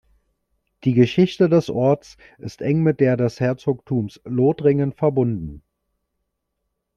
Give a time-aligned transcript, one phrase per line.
[0.83, 5.61] Die Geschichte des Orts ist eng mit der des Herzogtums Lothringen verbunden.